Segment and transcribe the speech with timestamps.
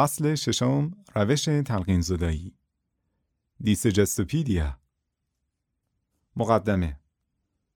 [0.00, 2.54] فصل ششم روش تلقین زدایی.
[3.60, 4.78] دیسجستوپیدیا.
[6.36, 7.00] مقدمه.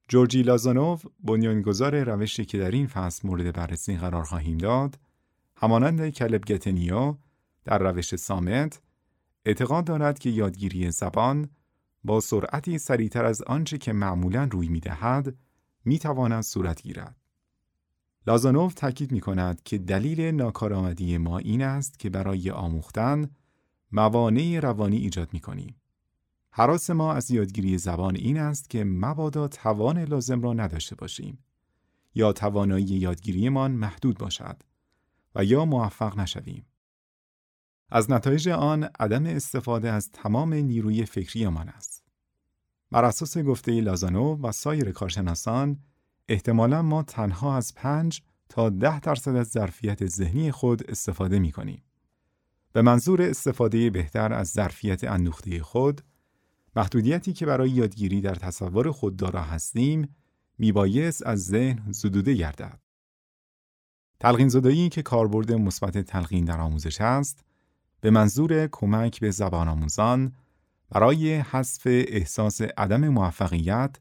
[0.09, 4.99] جورجی لازانوف بنیانگذار روشی که در این فصل مورد بررسی قرار خواهیم داد
[5.57, 7.17] همانند کلب گتنیو
[7.65, 8.83] در روش سامت
[9.45, 11.49] اعتقاد دارد که یادگیری زبان
[12.05, 15.37] با سرعتی سریعتر از آنچه که معمولا روی می‌دهد
[15.85, 17.24] می‌تواند صورت گیرد.
[18.27, 23.31] لازانوف تاکید می کند که دلیل ناکارآمدی ما این است که برای آموختن
[23.93, 25.75] موانع روانی ایجاد می کنیم.
[26.51, 31.39] حراس ما از یادگیری زبان این است که مبادا توان لازم را نداشته باشیم
[32.15, 34.63] یا توانایی یادگیریمان محدود باشد
[35.35, 36.67] و یا موفق نشویم.
[37.91, 42.05] از نتایج آن عدم استفاده از تمام نیروی فکریمان است.
[42.91, 45.79] بر اساس گفته لازانو و سایر کارشناسان
[46.29, 51.83] احتمالا ما تنها از پنج تا ده درصد از ظرفیت ذهنی خود استفاده می کنیم.
[52.73, 56.01] به منظور استفاده بهتر از ظرفیت اندوخته خود،
[56.77, 60.17] محدودیتی که برای یادگیری در تصور خود دارا هستیم،
[60.59, 62.81] میبایست از ذهن زدوده گردد.
[64.21, 67.45] تلقین زدایی که کاربرد مثبت تلقین در آموزش است،
[68.01, 70.33] به منظور کمک به زبان آموزان
[70.89, 73.97] برای حذف احساس عدم موفقیت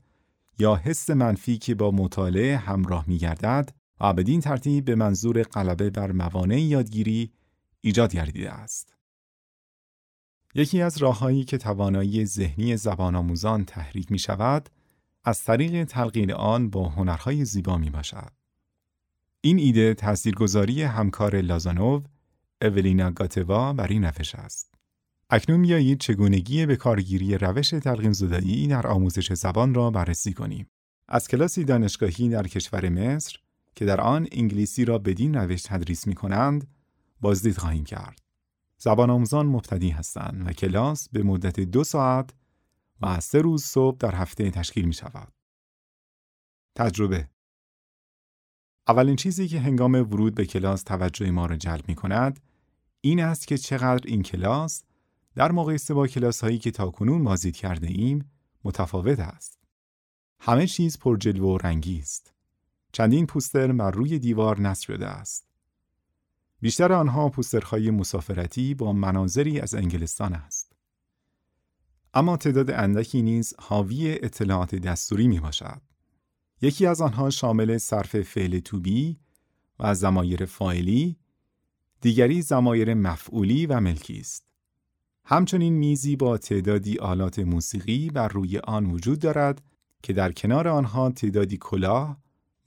[0.59, 5.90] یا حس منفی که با مطالعه همراه می گردد و بدین ترتیب به منظور غلبه
[5.90, 7.32] بر موانع یادگیری
[7.82, 8.94] ایجاد گردیده است.
[10.56, 14.70] یکی از راههایی که توانایی ذهنی زبان آموزان تحریک می شود،
[15.24, 18.31] از طریق تلقین آن با هنرهای زیبا می باشد.
[19.42, 22.02] این ایده تاثیرگذاری همکار لازانوو،
[22.62, 24.72] اولینا گاتوا بر این نفش است.
[25.36, 30.68] اکنون میایید چگونگی به کارگیری روش تلقین زدایی در آموزش زبان را بررسی کنیم.
[31.07, 33.38] از کلاسی دانشگاهی در کشور مصر
[33.75, 36.68] که در آن انگلیسی را بدین روش تدریس می کنند،
[37.22, 38.19] بازدید خواهیم کرد.
[38.78, 42.34] زبان آموزان مبتدی هستند و کلاس به مدت دو ساعت
[43.02, 45.34] و سه روز صبح در هفته تشکیل می شود.
[46.75, 47.30] تجربه
[48.88, 52.40] اولین چیزی که هنگام ورود به کلاس توجه ما را جلب می کند
[53.02, 54.84] این است که چقدر این کلاس
[55.35, 58.31] در مقایسه با کلاس هایی که تاکنون بازدید کرده ایم
[58.63, 59.59] متفاوت است.
[60.39, 62.33] همه چیز پر جلوه و رنگی است.
[62.91, 65.47] چندین پوستر بر روی دیوار نصب شده است.
[66.61, 70.73] بیشتر آنها پوسترهای مسافرتی با مناظری از انگلستان است.
[72.13, 75.81] اما تعداد اندکی نیز حاوی اطلاعات دستوری می باشد.
[76.61, 79.19] یکی از آنها شامل صرف فعل توبی
[79.79, 81.17] و زمایر فاعلی،
[82.01, 84.53] دیگری زمایر مفعولی و ملکی است.
[85.25, 89.61] همچنین میزی با تعدادی آلات موسیقی بر روی آن وجود دارد
[90.03, 92.17] که در کنار آنها تعدادی کلاه،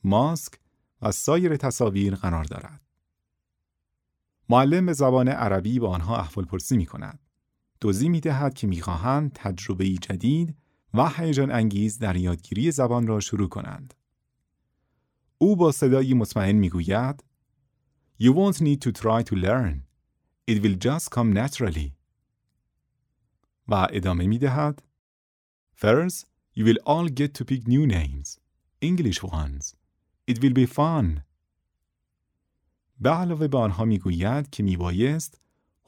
[0.04, 0.52] ماسک
[1.02, 2.80] و سایر تصاویر قرار دارد.
[4.48, 7.18] معلم زبان عربی با آنها احوال پرسی می کند.
[7.80, 10.56] دوزی می دهد که می خواهند تجربه جدید
[10.94, 13.94] و هیجان انگیز در یادگیری زبان را شروع کنند.
[15.38, 17.24] او با صدایی مطمئن می گوید
[18.20, 19.82] You won't need to try to learn.
[20.50, 21.95] It will just come naturally.
[23.68, 24.82] و ادامه می دهد
[25.76, 26.24] First,
[26.56, 28.38] you will all get to pick new names,
[28.80, 29.74] English ones.
[30.30, 31.20] It will be fun.
[33.00, 35.40] به علاوه به آنها می گوید که می بایست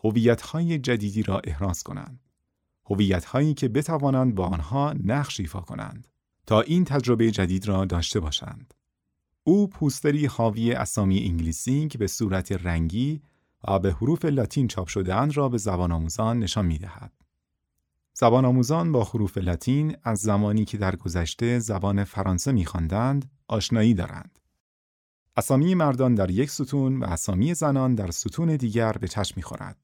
[0.04, 2.20] هویت‌های جدیدی را احراز کنند.
[2.84, 6.08] هویت‌هایی که بتوانند با آنها نقش ایفا کنند
[6.46, 8.74] تا این تجربه جدید را داشته باشند.
[9.44, 13.22] او پوستری حاوی اسامی انگلیسی که به صورت رنگی
[13.68, 17.12] و به حروف لاتین چاپ شدهاند را به زبان آموزان نشان می دهد.
[18.20, 24.38] زبان آموزان با حروف لاتین از زمانی که در گذشته زبان فرانسه می‌خواندند آشنایی دارند.
[25.36, 29.76] اسامی مردان در یک ستون و اسامی زنان در ستون دیگر به چشم می‌خورد.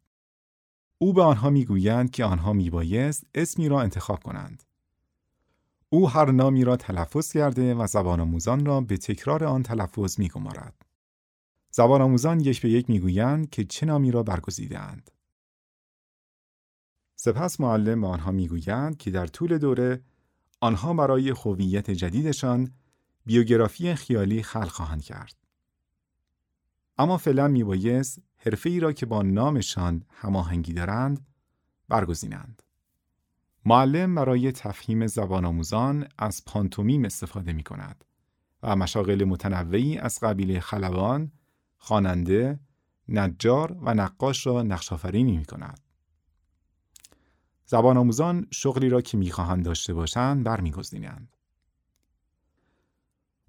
[0.99, 4.63] او به آنها می‌گویند که آنها میبایست اسمی را انتخاب کنند.
[5.89, 10.75] او هر نامی را تلفظ کرده و زبان آموزان را به تکرار آن تلفظ میگمارد.
[11.71, 15.11] زبان آموزان یک به یک می‌گویند که چه نامی را برگزیدهاند.
[17.17, 20.03] سپس معلم به آنها می‌گویند که در طول دوره
[20.61, 22.73] آنها برای هویت جدیدشان
[23.27, 25.37] بیوگرافی خیالی خلق خواهند کرد.
[26.99, 31.27] اما فعلا میبایست حرفه ای را که با نامشان هماهنگی دارند
[31.89, 32.63] برگزینند.
[33.65, 38.05] معلم برای تفهیم زبان آموزان از پانتومیم استفاده می کند
[38.63, 41.33] و مشاغل متنوعی از قبیل خلبان،
[41.79, 42.61] خواننده،
[43.09, 45.81] نجار و نقاش را نقشافرینی می کند.
[47.67, 51.37] زبان آموزان شغلی را که می‌خواهند داشته باشند برمیگزینند.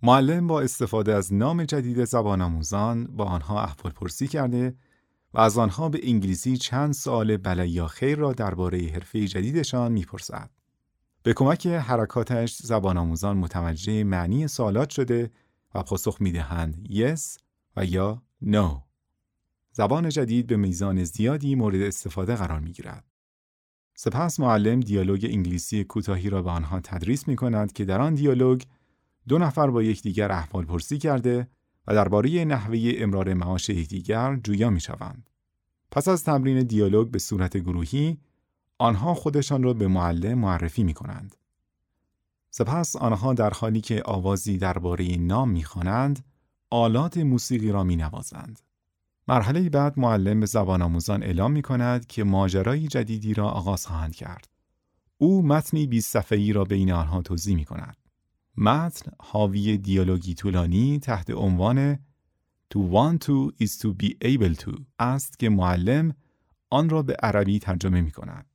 [0.03, 4.75] معلم با استفاده از نام جدید زبان آموزان با آنها احوال پرسی کرده
[5.33, 10.49] و از آنها به انگلیسی چند سوال بله یا خیر را درباره حرفه جدیدشان می‌پرسد.
[11.23, 15.31] به کمک حرکاتش زبان آموزان متوجه معنی سوالات شده
[15.75, 17.39] و پاسخ می‌دهند yes
[17.75, 18.81] و یا no.
[19.71, 23.03] زبان جدید به میزان زیادی مورد استفاده قرار می گیرد.
[23.97, 28.61] سپس معلم دیالوگ انگلیسی کوتاهی را به آنها تدریس می کند که در آن دیالوگ
[29.27, 31.47] دو نفر با یکدیگر احوال پرسی کرده
[31.87, 35.29] و درباره نحوه امرار معاش یکدیگر جویا می شوند.
[35.91, 38.17] پس از تمرین دیالوگ به صورت گروهی
[38.77, 41.35] آنها خودشان را به معلم معرفی می کنند.
[42.49, 46.25] سپس آنها در حالی که آوازی درباره نام می‌خوانند
[46.69, 48.59] آلات موسیقی را می نوازند.
[49.27, 54.15] مرحله بعد معلم به زبان آموزان اعلام می کند که ماجرای جدیدی را آغاز خواهند
[54.15, 54.47] کرد.
[55.17, 57.97] او متنی 20 صفحه‌ای را بین آنها توضیح می کند.
[58.57, 61.99] متن حاوی دیالوگی طولانی تحت عنوان
[62.73, 66.13] To want to is to be able to است که معلم
[66.69, 68.45] آن را به عربی ترجمه می کند.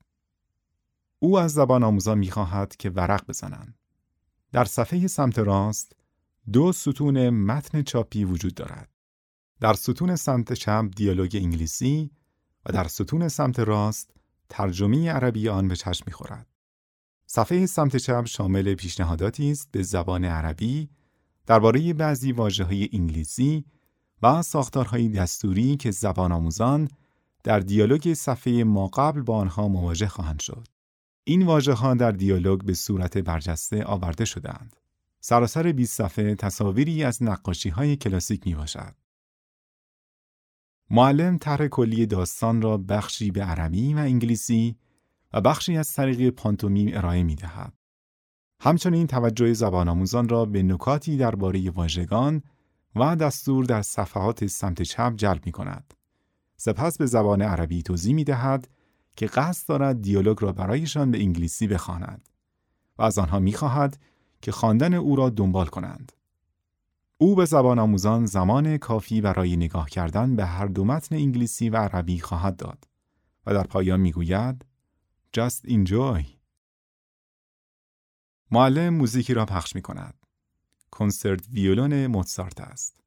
[1.19, 3.75] او از زبان آموزان می خواهد که ورق بزنند.
[4.53, 5.97] در صفحه سمت راست
[6.53, 8.89] دو ستون متن چاپی وجود دارد.
[9.61, 12.11] در ستون سمت چپ دیالوگ انگلیسی
[12.67, 14.11] و در ستون سمت راست
[14.49, 16.47] ترجمه عربی آن به چشم می‌خورد.
[17.27, 20.91] صفحه سمت چپ شامل پیشنهاداتی است به زبان عربی
[21.47, 23.65] درباره بعضی واژه‌های انگلیسی
[24.23, 26.89] و ساختارهای دستوری که زبان آموزان
[27.45, 30.67] در دیالوگ صفحه ما قبل با آنها مواجه خواهند شد.
[31.25, 34.77] این واژه ها در دیالوگ به صورت برجسته آورده شدند.
[35.21, 39.00] سراسر 20 صفحه تصاویری از نقاشی های کلاسیک می باشد.
[40.91, 44.77] معلم طرح کلی داستان را بخشی به عربی و انگلیسی
[45.33, 47.73] و بخشی از طریق پانتومیم ارائه می دهد.
[48.61, 52.43] همچنین توجه زبان آموزان را به نکاتی درباره واژگان
[52.97, 55.95] و دستور در صفحات سمت چپ جلب می کند.
[56.57, 58.69] سپس به زبان عربی توضیح می دهد
[59.17, 62.29] که قصد دارد دیالوگ را برایشان به انگلیسی بخواند
[62.99, 63.99] و از آنها می خواهد
[64.43, 66.13] که خواندن او را دنبال کنند.
[67.23, 71.77] او به زبان آموزان زمان کافی برای نگاه کردن به هر دو متن انگلیسی و
[71.77, 72.89] عربی خواهد داد
[73.47, 74.65] و در پایان می‌گوید
[75.37, 76.25] Just enjoy.
[78.51, 80.15] معلم موزیکی را پخش می کند.
[80.91, 83.01] کنسرت ویولون موتسارت است.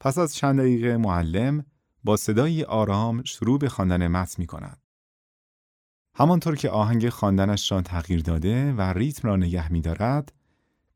[0.00, 1.64] پس از چند دقیقه معلم
[2.04, 4.82] با صدای آرام شروع به خواندن متن می کند.
[6.14, 10.32] همانطور که آهنگ خواندنش را تغییر داده و ریتم را نگه می دارد،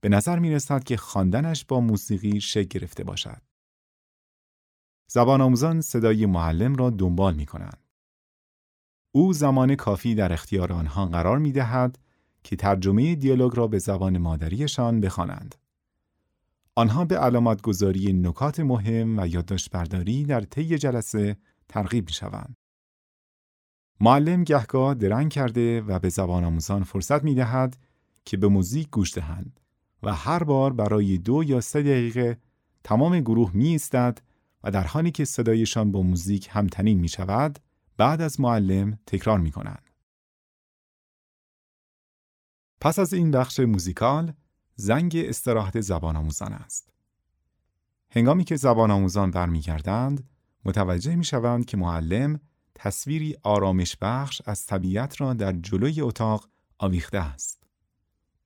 [0.01, 3.43] به نظر می رسد که خواندنش با موسیقی شکل گرفته باشد.
[5.11, 7.83] زبان آموزان صدای معلم را دنبال می کنند.
[9.13, 11.99] او زمان کافی در اختیار آنها قرار می دهد
[12.43, 15.55] که ترجمه دیالوگ را به زبان مادریشان بخوانند.
[16.75, 21.37] آنها به علامت گذاری نکات مهم و یادداشت برداری در طی جلسه
[21.69, 22.57] ترغیب می شوند.
[24.01, 27.77] معلم گهگاه درنگ کرده و به زبان آموزان فرصت می دهد
[28.25, 29.61] که به موزیک گوش دهند
[30.03, 32.39] و هر بار برای دو یا سه دقیقه
[32.85, 33.79] تمام گروه می
[34.65, 37.59] و در حالی که صدایشان با موزیک همتنین می شود
[37.97, 39.91] بعد از معلم تکرار می کنند.
[42.81, 44.33] پس از این بخش موزیکال
[44.75, 46.93] زنگ استراحت زبان آموزان است.
[48.11, 50.29] هنگامی که زبان آموزان برمیگردند
[50.65, 52.41] متوجه می شوند که معلم
[52.75, 57.58] تصویری آرامش بخش از طبیعت را در جلوی اتاق آویخته است.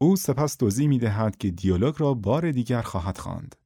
[0.03, 3.57] او سپس توضیح می دهد که دیالوگ را بار دیگر خواهد خواند.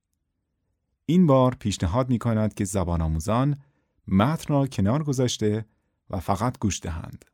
[1.07, 3.57] این بار پیشنهاد می کند که زبان آموزان
[4.09, 5.67] متن را کنار گذاشته
[6.11, 7.25] و فقط گوش دهند.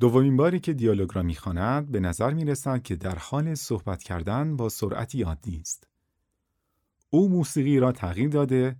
[0.00, 4.56] دومین باری که دیالوگ را می‌خواند به نظر می رسد که در حال صحبت کردن
[4.56, 5.86] با سرعتی عادی است.
[7.10, 8.76] او موسیقی را تغییر داده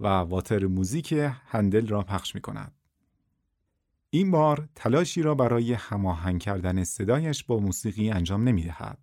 [0.00, 1.14] و واتر موزیک
[1.46, 2.72] هندل را پخش می کند.
[4.14, 8.98] این بار تلاشی را برای هماهنگ کردن صدایش با موسیقی انجام نمی دهد.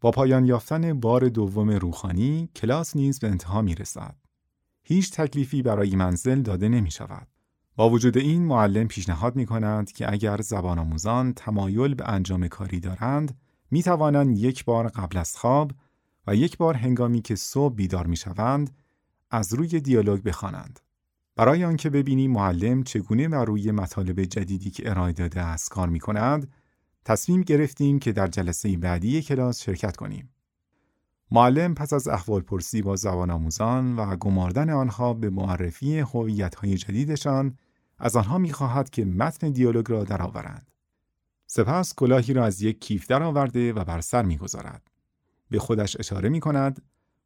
[0.00, 4.16] با پایان یافتن بار دوم روحانی کلاس نیز به انتها می رسد.
[4.82, 7.28] هیچ تکلیفی برای منزل داده نمی شود.
[7.76, 12.80] با وجود این معلم پیشنهاد می کند که اگر زبان آموزان تمایل به انجام کاری
[12.80, 13.38] دارند
[13.70, 15.72] می توانند یک بار قبل از خواب
[16.26, 18.76] و یک بار هنگامی که صبح بیدار می شوند
[19.30, 20.80] از روی دیالوگ بخوانند.
[21.38, 26.00] برای آنکه ببینیم معلم چگونه بر روی مطالب جدیدی که ارائه داده است کار می
[26.00, 26.52] کند،
[27.04, 30.30] تصمیم گرفتیم که در جلسه بعدی کلاس شرکت کنیم.
[31.30, 37.58] معلم پس از احوال پرسی با زبان آموزان و گماردن آنها به معرفی هویت‌های جدیدشان
[37.98, 40.70] از آنها می‌خواهد که متن دیالوگ را درآورند.
[41.46, 44.90] سپس کلاهی را از یک کیف درآورده و بر سر می‌گذارد.
[45.50, 46.82] به خودش اشاره می کند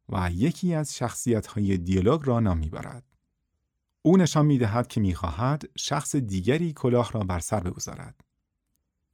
[0.09, 3.12] و یکی از شخصیت های دیالوگ را نام می‌برد.
[4.05, 8.23] او نشان می دهد که می خواهد شخص دیگری کلاه را بر سر بگذارد.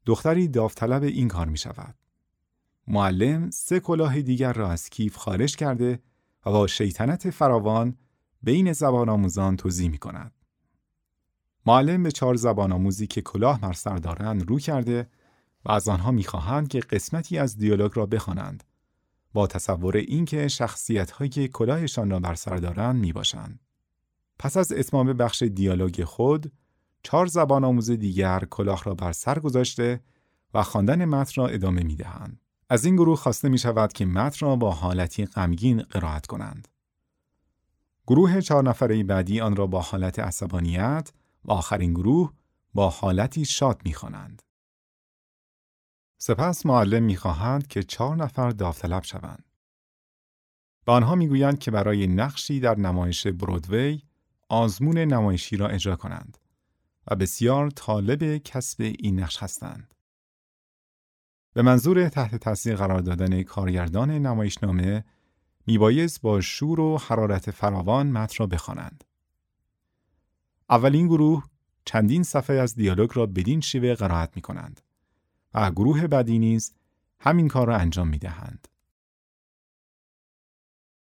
[0.06, 1.96] دختری داوطلب این کار می شود.
[2.88, 6.00] معلم سه کلاه دیگر را از کیف خارج کرده
[6.46, 7.98] و با شیطنت فراوان
[8.44, 10.32] بین زبان آموزان توضیح می کند.
[11.66, 15.10] معلم به چهار زبان آموزی که کلاه بر سر دارند رو کرده
[15.66, 18.64] و از آنها می‌خواهند که قسمتی از دیالوگ را بخوانند
[19.34, 23.60] با تصور اینکه شخصیت هایی کلاهشان را بر سر دارند می باشند.
[24.40, 26.52] پس از اتمام بخش دیالوگ خود،
[27.04, 30.02] چهار زبان آموز دیگر کلاه را بر سر گذاشته
[30.54, 32.42] و خواندن متن را ادامه می دهند.
[32.70, 36.68] از این گروه خواسته می شود که متن را با حالتی غمگین قرائت کنند.
[38.08, 41.12] گروه چهار نفره بعدی آن را با حالت عصبانیت
[41.46, 42.34] و آخرین گروه
[42.74, 44.42] با حالتی شاد می خوانند.
[46.18, 49.44] سپس معلم می خواهند که چهار نفر داوطلب شوند.
[50.86, 54.02] به آنها می‌گویند که برای نقشی در نمایش برودوی
[54.50, 56.38] آزمون نمایشی را اجرا کنند
[57.08, 59.94] و بسیار طالب کسب این نقش هستند.
[61.54, 65.04] به منظور تحت تاثیر قرار دادن کارگردان نمایشنامه
[65.68, 69.04] میبایست با شور و حرارت فراوان متن را بخوانند.
[70.70, 71.44] اولین گروه
[71.86, 74.82] چندین صفحه از دیالوگ را بدین شیوه قرائت می کنند
[75.54, 76.74] و گروه بعدی نیز
[77.20, 78.68] همین کار را انجام می دهند.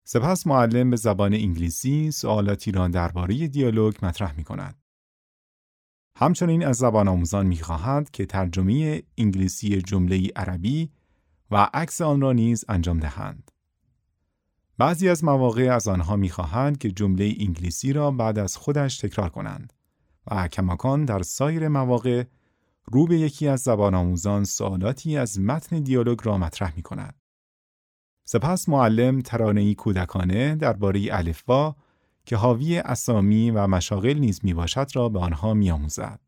[0.09, 4.75] سپس معلم به زبان انگلیسی سوالاتی را درباره دیالوگ مطرح می کند.
[6.15, 10.89] همچنین از زبان آموزان می خواهد که ترجمه انگلیسی جمله عربی
[11.51, 13.51] و عکس آن را نیز انجام دهند.
[14.77, 19.29] بعضی از مواقع از آنها می خواهند که جمله انگلیسی را بعد از خودش تکرار
[19.29, 19.73] کنند
[20.31, 22.23] و کماکان در سایر مواقع
[22.85, 27.15] رو به یکی از زبان آموزان سوالاتی از متن دیالوگ را مطرح می کند.
[28.29, 31.75] سپس معلم ترانه‌ای کودکانه درباره الفبا
[32.25, 36.19] که حاوی اسامی و مشاغل نیز می باشد را به آنها می آموزد.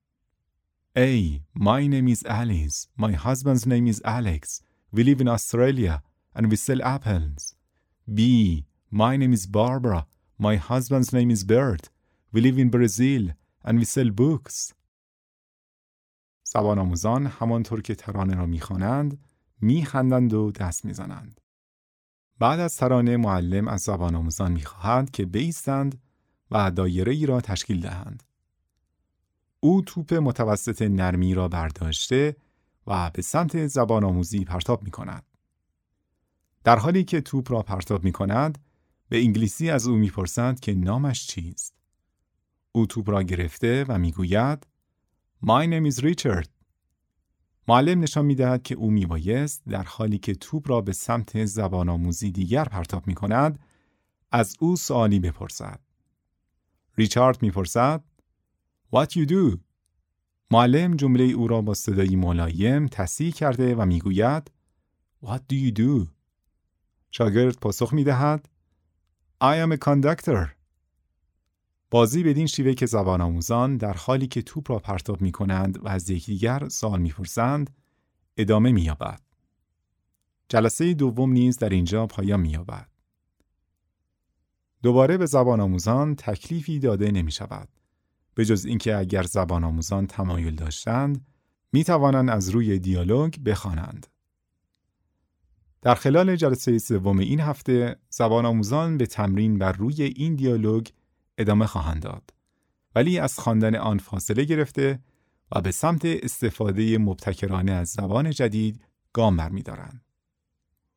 [0.98, 1.40] A.
[1.58, 2.88] My name is Alice.
[2.98, 4.62] My husband's name is Alex.
[4.94, 6.02] We live in Australia
[6.36, 7.56] and we sell apples.
[8.16, 8.20] B.
[8.92, 10.02] My name is Barbara.
[10.48, 11.84] My husband's name is Bert.
[12.34, 13.24] We live in Brazil
[13.66, 14.74] and we sell books.
[16.44, 19.20] زبان آموزان همانطور که ترانه را می‌خوانند
[19.62, 21.42] میخندند و دست می‌زنند.
[22.40, 26.02] بعد از ترانه معلم از زبان آموزان می‌خواهد که بیستند
[26.52, 28.24] و دایره ای را تشکیل دهند.
[29.60, 32.36] او توپ متوسط نرمی را برداشته
[32.88, 35.24] و به سمت زبان آموزی پرتاب می کند.
[36.64, 38.58] در حالی که توپ را پرتاب می کند،
[39.10, 41.76] به انگلیسی از او می‌پرسند که نامش چیست.
[42.72, 44.68] او توپ را گرفته و می‌گوید
[45.46, 46.59] My name is Richard.
[47.70, 52.32] معلم نشان می‌دهد که او میبایست در حالی که توپ را به سمت زبان آموزی
[52.32, 53.60] دیگر پرتاب می کند
[54.32, 55.80] از او سوالی بپرسد.
[56.98, 58.04] ریچارد می‌پرسد
[58.96, 59.58] What you do?
[60.52, 64.52] معلم جمله او را با صدایی ملایم تصحیح کرده و می‌گوید
[65.24, 66.08] What do you do?
[67.12, 68.50] شاگرد پاسخ می دهد
[69.44, 70.59] I am a conductor.
[71.92, 75.88] بازی بدین شیوه که زبان آموزان در حالی که توپ را پرتاب می کنند و
[75.88, 77.70] از یکدیگر سوال می‌پرسند
[78.38, 79.22] ادامه مییابد.
[80.50, 82.90] جلسه دوم نیز در اینجا پایان مییابد.
[84.84, 87.70] دوباره به زبان آموزان تکلیفی داده نمی شود.
[88.36, 91.26] به جز اینکه اگر زبان آموزان تمایل داشتند،
[91.72, 94.08] می توانند از روی دیالوگ بخوانند.
[95.82, 100.88] در خلال جلسه سوم این هفته زبان آموزان به تمرین بر روی این دیالوگ
[101.40, 102.34] ادامه خواهند داد
[102.96, 105.00] ولی از خواندن آن فاصله گرفته
[105.52, 110.06] و به سمت استفاده مبتکرانه از زبان جدید گام برمیدارند.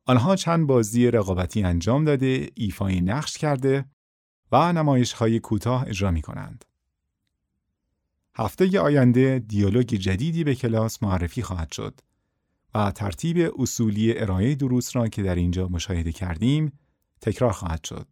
[0.05, 3.85] آنها چند بازی رقابتی انجام داده، ایفای نقش کرده
[4.51, 6.65] و نمایش های کوتاه اجرا می کنند.
[8.35, 11.99] هفته آینده دیالوگ جدیدی به کلاس معرفی خواهد شد
[12.75, 16.79] و ترتیب اصولی ارائه دروس را که در اینجا مشاهده کردیم
[17.21, 18.07] تکرار خواهد شد.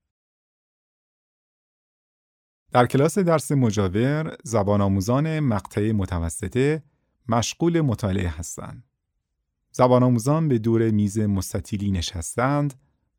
[2.71, 6.83] در کلاس درس مجاور زبان آموزان مقطع متوسطه
[7.27, 8.83] مشغول مطالعه هستند.
[9.71, 12.73] زبان آموزان به دور میز مستطیلی نشستند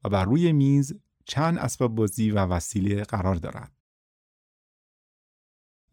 [0.05, 0.95] و بر روی میز
[1.25, 3.73] چند اسباب بازی و وسیله قرار دارد.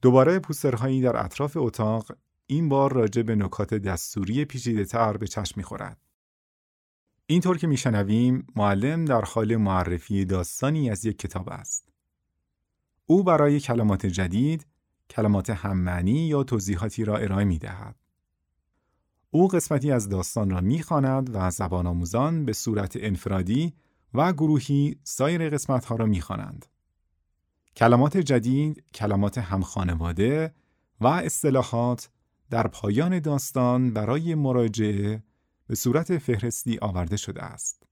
[0.02, 2.12] دوباره پوسترهایی در اطراف اتاق
[2.46, 5.98] این بار راجع به نکات دستوری پیچیده تر به چشم می‌خورد.
[7.26, 11.89] اینطور که میشنویم معلم در حال معرفی داستانی از یک کتاب است.
[13.12, 14.68] او برای کلمات جدید
[15.10, 17.96] کلمات هممعنی یا توضیحاتی را ارائه می دهد.
[19.32, 23.74] او قسمتی از داستان را می خاند و زبان آموزان به صورت انفرادی
[24.14, 26.66] و گروهی سایر قسمت ها را می خوانند.
[27.76, 30.54] کلمات جدید، کلمات همخانواده
[31.02, 32.10] و اصطلاحات
[32.50, 35.24] در پایان داستان برای مراجعه
[35.68, 37.89] به صورت فهرستی آورده شده است.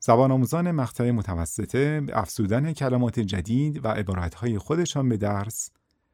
[0.00, 5.70] زبان آموزان مقطع متوسطه به افزودن کلمات جدید و عبارتهای خودشان به درس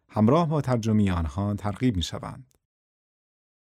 [0.08, 2.46] همراه با ترجمه آنها ترغیب می شوند.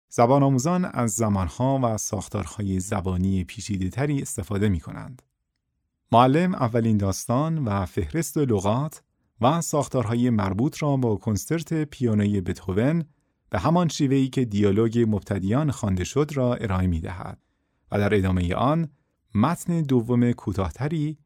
[0.08, 5.22] زبان آموزان از زمانها و ساختارهای زبانی پیچیده تری استفاده می کنند.
[6.12, 9.02] معلم اولین داستان و فهرست لغات
[9.40, 13.04] و ساختارهای مربوط را با کنسرت پیانوی بتهوون
[13.50, 17.38] به همان شیوهی که دیالوگ مبتدیان خوانده شد را ارائه می دهد
[17.92, 18.88] و در ادامه آن
[19.34, 21.18] متن دوم کوتاهتری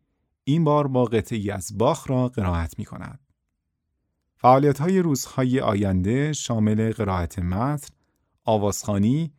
[0.44, 3.20] این بار با قطعی از باخ را قرائت می کند.
[4.36, 7.94] فعالیت های روزهای آینده شامل قرائت متن،
[8.44, 9.32] آوازخانی،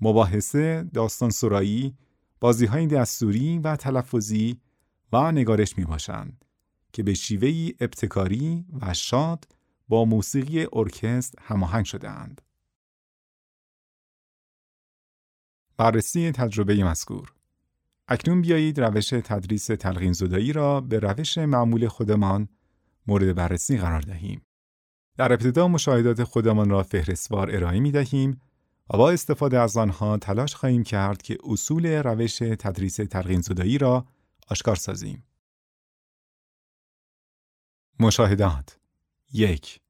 [0.00, 1.96] مباحثه، داستان سرایی،
[2.40, 4.60] بازی های دستوری و تلفظی
[5.12, 6.44] و نگارش می باشند
[6.92, 9.48] که به شیوهی ابتکاری و شاد
[9.88, 12.42] با موسیقی ارکستر هماهنگ شده اند.
[15.76, 17.35] بررسی تجربه مذکور
[18.08, 22.48] اکنون بیایید روش تدریس تلقین زدایی را به روش معمول خودمان
[23.06, 24.42] مورد بررسی قرار دهیم.
[25.16, 28.40] در ابتدا مشاهدات خودمان را فهرستوار ارائه می دهیم
[28.90, 34.06] و با استفاده از آنها تلاش خواهیم کرد که اصول روش تدریس تلقین زدایی را
[34.48, 35.24] آشکار سازیم.
[38.00, 38.78] مشاهدات
[39.32, 39.80] یک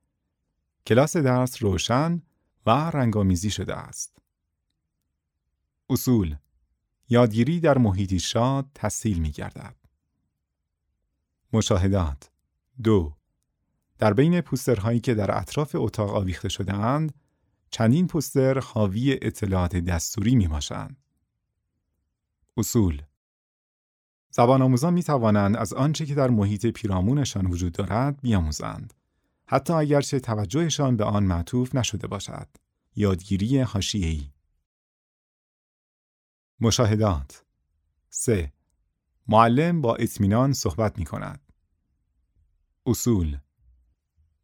[0.87, 2.23] کلاس درس روشن
[2.67, 4.19] و رنگامیزی شده است.
[5.91, 6.37] اصول
[7.09, 9.77] یادگیری در محیطی شاد تسهیل می گردد.
[11.53, 12.31] مشاهدات
[12.83, 13.17] دو
[13.99, 17.15] در بین پوسترهایی که در اطراف اتاق آویخته شده اند،
[17.71, 20.97] چندین پوستر حاوی اطلاعات دستوری می باشند.
[22.57, 23.03] اصول
[24.31, 28.95] زبان آموزان می توانند از آنچه که در محیط پیرامونشان وجود دارد بیاموزند.
[29.47, 32.49] حتی اگرچه توجهشان به آن معطوف نشده باشد.
[32.97, 34.31] یادگیری حاشیه‌ای
[36.61, 37.45] مشاهدات
[38.11, 38.53] 3.
[39.29, 41.41] معلم با اطمینان صحبت می کند.
[42.87, 43.39] اصول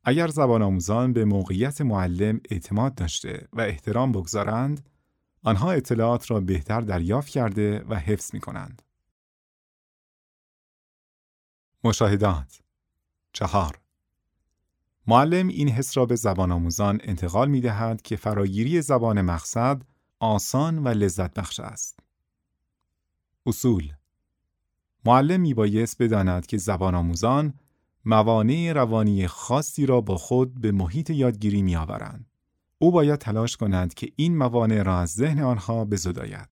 [0.04, 4.90] اگر زبان آموزان به موقعیت معلم اعتماد داشته و احترام بگذارند،
[5.42, 8.82] آنها اطلاعات را بهتر دریافت کرده و حفظ می کنند.
[11.84, 12.62] مشاهدات
[13.32, 13.80] چهار
[15.06, 19.82] معلم این حس را به زبان آموزان انتقال می دهد که فراگیری زبان مقصد
[20.18, 22.01] آسان و لذت بخش است.
[23.46, 23.92] اصول
[25.04, 27.54] معلم می بایست بداند که زبان آموزان
[28.04, 32.30] موانع روانی خاصی را با خود به محیط یادگیری می آورند.
[32.78, 36.48] او باید تلاش کند که این موانع را از ذهن آنها بزداید.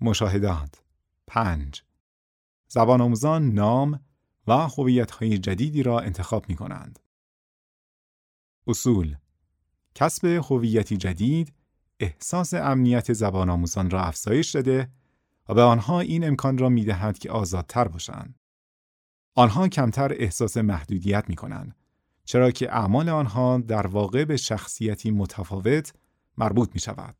[0.00, 0.82] مشاهدات
[1.26, 1.82] 5.
[2.68, 4.00] زبان آموزان نام
[4.46, 4.68] و
[5.18, 6.98] های جدیدی را انتخاب می کنند.
[8.66, 9.16] اصول
[9.94, 11.52] کسب هویتی جدید
[12.02, 14.90] احساس امنیت زبان آموزان را افزایش داده
[15.48, 18.38] و به آنها این امکان را می دهد که آزادتر باشند.
[19.34, 21.76] آنها کمتر احساس محدودیت می کنند
[22.24, 25.92] چرا که اعمال آنها در واقع به شخصیتی متفاوت
[26.36, 27.16] مربوط می شود.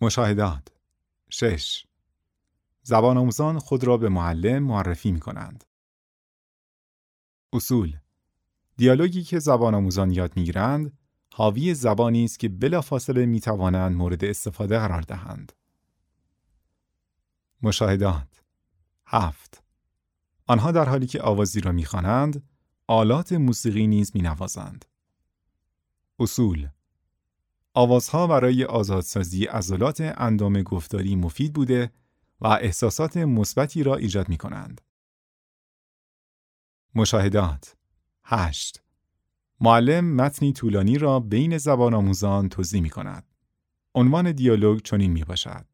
[0.00, 0.68] مشاهدات
[1.28, 1.86] 6.
[2.82, 5.64] زبان آموزان خود را به معلم معرفی می کنند.
[7.52, 7.96] اصول
[8.76, 10.99] دیالوگی که زبان آموزان یاد می گیرند
[11.34, 15.52] حاوی زبانی است که بلافاصله می توانند مورد استفاده قرار دهند.
[17.62, 18.42] مشاهدات
[19.06, 19.62] هفت
[20.46, 22.48] آنها در حالی که آوازی را می‌خوانند
[22.86, 24.84] آلات موسیقی نیز مینوازند.
[26.18, 26.68] اصول
[27.74, 31.92] آوازها برای آزادسازی عضلات اندام گفتاری مفید بوده
[32.40, 34.80] و احساسات مثبتی را ایجاد می کنند.
[36.94, 37.76] مشاهدات
[38.24, 38.82] 8.
[39.60, 43.24] معلم متنی طولانی را بین زبان آموزان توضیح می کند.
[43.94, 45.66] عنوان دیالوگ چنین می باشد.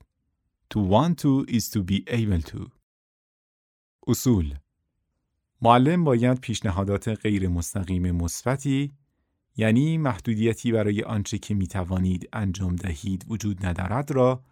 [0.74, 2.70] To want to is to be able to.
[4.06, 4.54] اصول
[5.62, 8.92] معلم باید پیشنهادات غیر مستقیم مثبتی
[9.56, 14.44] یعنی محدودیتی برای آنچه که می توانید انجام دهید وجود ندارد را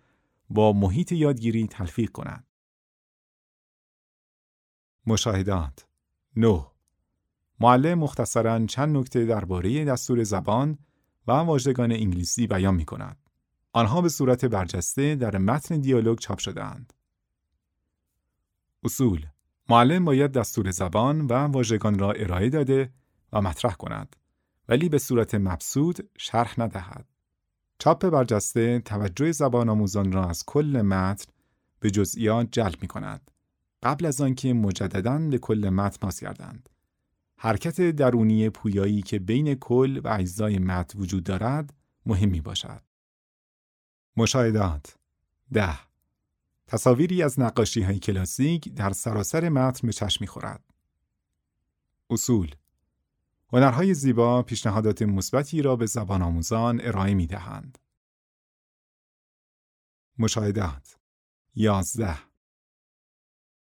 [0.51, 2.47] با محیط یادگیری تلفیق کند.
[5.07, 5.87] مشاهدات
[6.37, 6.74] 9.
[7.61, 10.79] معلم مختصرا چند نکته درباره دستور زبان
[11.27, 13.17] و واژگان انگلیسی بیان می کند.
[13.73, 16.93] آنها به صورت برجسته در متن دیالوگ چاپ شده اند.
[18.85, 19.27] اصول
[19.69, 22.93] معلم باید دستور زبان و واژگان را ارائه داده
[23.33, 24.17] و مطرح کند
[24.69, 27.07] ولی به صورت مبسود شرح ندهد.
[27.79, 31.33] چاپ برجسته توجه زبان آموزان را از کل متن
[31.81, 33.31] به جزئیات جلب می کند.
[33.83, 36.69] قبل از آنکه مجددا به کل متن بازگردند.
[37.45, 41.75] حرکت درونی پویایی که بین کل و اجزای متن وجود دارد
[42.07, 42.83] مهم می باشد.
[44.17, 44.99] مشاهدات
[45.53, 45.79] ده
[46.67, 50.65] تصاویری از نقاشی های کلاسیک در سراسر متن به چشم می خورد.
[52.11, 52.55] اصول
[53.53, 57.79] هنرهای زیبا پیشنهادات مثبتی را به زبان آموزان ارائه می دهند.
[60.19, 60.97] مشاهدات
[61.55, 62.19] یازده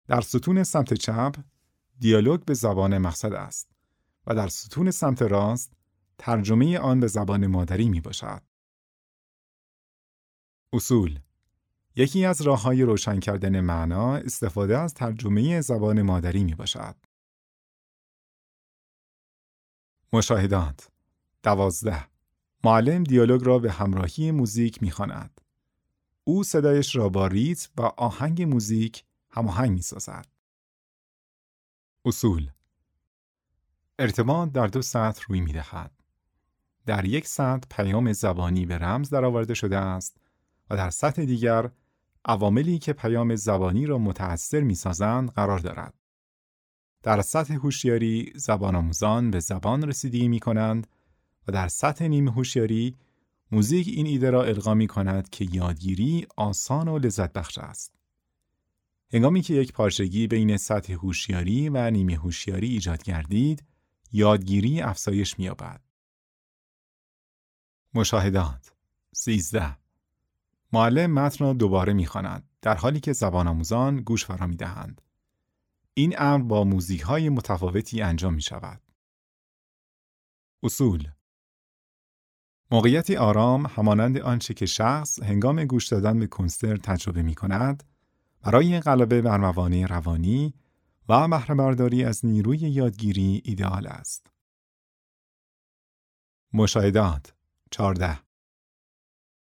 [0.07, 1.37] در ستون سمت چپ
[1.99, 3.71] دیالوگ به زبان مقصد است
[4.27, 5.73] و در ستون سمت راست
[6.19, 8.43] ترجمه آن به زبان مادری می باشد.
[10.73, 11.21] اصول
[11.97, 16.97] یکی از راه های روشن کردن معنا استفاده از ترجمه زبان مادری می باشد.
[20.13, 20.89] مشاهدات
[21.43, 22.09] دوازده
[22.65, 25.41] معلم دیالوگ را به همراهی موزیک می خاند.
[26.25, 30.34] او صدایش را با ریتم و آهنگ موزیک هماهنگ می سازد.
[32.07, 32.51] اصول
[33.99, 35.91] ارتباط در دو سطح روی می دهد.
[36.87, 40.17] در یک سطح پیام زبانی به رمز درآورده شده است
[40.71, 41.71] و در سطح دیگر
[42.25, 45.95] عواملی که پیام زبانی را متأثر می سازند قرار دارد.
[47.03, 50.87] در سطح هوشیاری زبان آموزان به زبان رسیدگی می کنند
[51.49, 52.97] و در سطح نیمه هوشیاری
[53.53, 57.94] موزیک این ایده را القا می کند که یادگیری آسان و لذت بخش است.
[59.15, 63.65] هنگامی که یک پارچگی بین سطح هوشیاری و نیمه هوشیاری ایجاد گردید،
[64.13, 65.81] یادگیری افزایش می‌یابد.
[67.95, 68.73] مشاهدات
[69.13, 69.79] 13
[70.73, 75.03] معلم متن را دوباره می‌خواند در حالی که زبان آموزان گوش فرا می‌دهند.
[75.95, 78.81] این امر با موزیک های متفاوتی انجام می شود.
[80.63, 81.09] اصول
[82.71, 87.94] موقعیتی آرام همانند آنچه که شخص هنگام گوش دادن به کنسرت تجربه می کند
[88.45, 90.55] برای غلبه بر موانع روانی
[91.09, 94.27] و بهرهبرداری از نیروی یادگیری ایدئال است.
[96.53, 97.35] مشاهدات
[97.71, 98.19] 14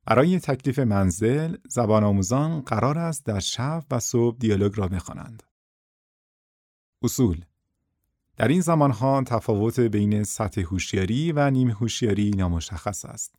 [0.06, 5.44] برای تکلیف منزل زبان آموزان قرار است در شب و صبح دیالوگ را بخوانند.
[7.04, 7.46] اصول
[8.38, 13.36] در این زمانها تفاوت بین سطح هوشیاری و نیم هوشیاری نامشخص است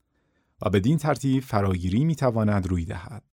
[0.62, 3.29] و بدین ترتیب فراگیری می تواند روی دهد.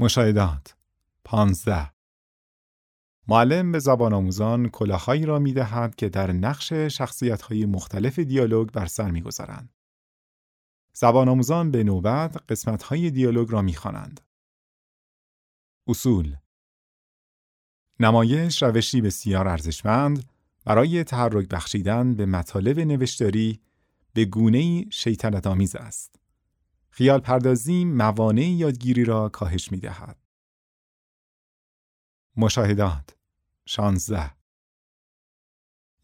[0.00, 0.76] مشاهدات
[1.24, 1.92] 15
[3.28, 8.70] معلم به زبان آموزان کلاههایی را می دهد که در نقش شخصیت های مختلف دیالوگ
[8.70, 9.74] بر سر می گذارند.
[10.92, 14.20] زبان آموزان به نوبت قسمت های دیالوگ را می خوانند.
[15.88, 16.36] اصول
[18.00, 20.24] نمایش روشی بسیار ارزشمند
[20.64, 23.60] برای تحرک بخشیدن به مطالب نوشتاری
[24.12, 26.19] به گونه شیطنت آمیز است.
[27.00, 30.16] خیال پردازی موانع یادگیری را کاهش می دهد.
[32.36, 33.16] مشاهدات
[33.66, 34.30] 16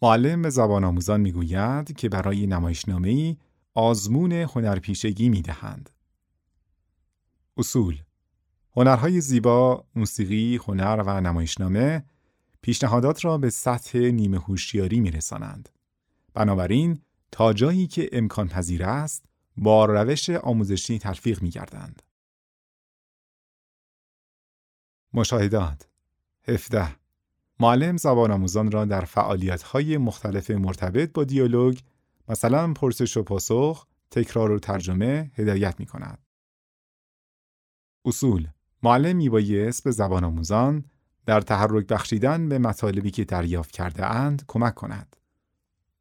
[0.03, 3.37] معلم زبان آموزان می گوید که برای نمایشنامه
[3.75, 5.91] آزمون هنرپیشگی می دهند.
[7.57, 7.99] اصول
[8.77, 12.05] هنرهای زیبا، موسیقی، هنر و نمایشنامه
[12.63, 15.69] پیشنهادات را به سطح نیمه هوشیاری می رسانند.
[16.35, 17.01] بنابراین
[17.33, 22.03] تا جایی که امکان پذیر است با روش آموزشی تلفیق می گردند.
[25.13, 25.89] مشاهدات
[26.49, 26.97] 17
[27.61, 31.79] معلم زبان آموزان را در فعالیت‌های مختلف مرتبط با دیالوگ
[32.29, 36.19] مثلا پرسش و پاسخ، تکرار و ترجمه هدایت می کند.
[38.05, 38.49] اصول
[38.83, 40.85] معلم میبایست به زبان آموزان
[41.27, 45.17] در تحرک بخشیدن به مطالبی که دریافت کرده اند کمک کند.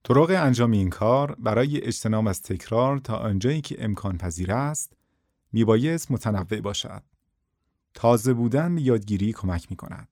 [0.08, 4.94] طرق انجام این کار برای اجتناب از تکرار تا آنجایی که امکان پذیر است
[5.52, 7.04] میبایست متنوع باشد.
[7.94, 10.08] تازه بودن به یادگیری کمک می کند.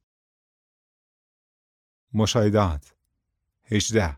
[2.13, 2.93] مشاهدات
[3.65, 4.17] 18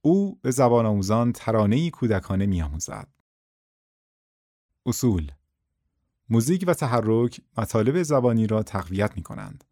[0.00, 3.08] او به زبان آموزان ترانه‌ای کودکانه می‌آموزد.
[4.86, 5.32] اصول
[6.28, 9.64] موزیک و تحرک مطالب زبانی را تقویت می کنند.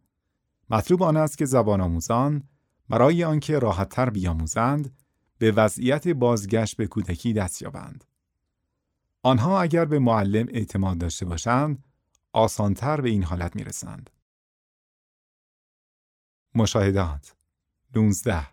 [0.70, 2.48] مطلوب آن است که زبان آموزان
[2.88, 4.96] برای آنکه راحتتر بیاموزند
[5.38, 8.05] به وضعیت بازگشت به کودکی دست یابند.
[9.22, 11.85] آنها اگر به معلم اعتماد داشته باشند،
[12.33, 14.11] آسانتر به این حالت می رسند.
[16.55, 17.37] مشاهدات
[17.96, 18.46] 19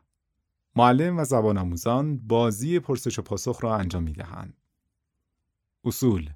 [0.75, 4.57] معلم و زبان آموزان بازی پرسش و پاسخ را انجام می دهند.
[5.85, 6.29] اصول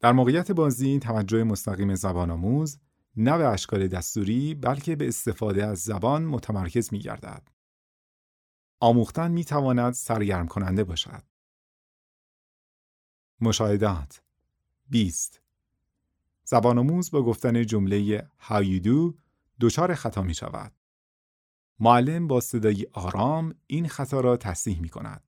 [0.00, 2.78] در موقعیت بازی توجه مستقیم زبان آموز
[3.20, 7.48] نه به اشکال دستوری بلکه به استفاده از زبان متمرکز می گردد.
[8.80, 11.22] آموختن می تواند سرگرم کننده باشد.
[13.40, 14.22] مشاهدات
[14.88, 15.40] 20
[16.44, 19.14] زبان آموز با گفتن جمله How you do
[19.60, 20.72] دچار خطا می شود.
[21.80, 25.22] معلم با صدای آرام این خطا را تصحیح می کند.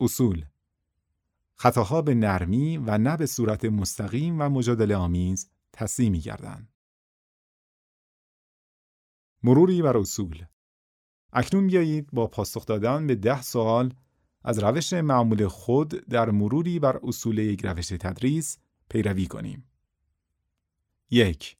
[0.00, 0.44] اصول
[1.54, 6.68] خطاها به نرمی و نه به صورت مستقیم و مجادله آمیز تصحیح می گردن.
[9.42, 10.44] مروری بر اصول
[11.32, 13.94] اکنون بیایید با پاسخ دادن به ده سوال
[14.44, 18.58] از روش معمول خود در مروری بر اصول یک روش تدریس
[18.88, 19.64] پیروی کنیم.
[21.10, 21.56] یک